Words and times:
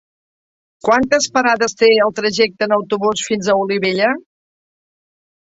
Quantes 0.87 1.27
parades 1.35 1.77
té 1.81 1.89
el 2.05 2.13
trajecte 2.21 2.69
en 2.69 2.73
autobús 2.79 3.27
fins 3.29 3.51
a 3.55 3.59
Olivella? 3.67 4.11